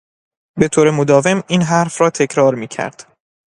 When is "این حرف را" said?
1.47-2.09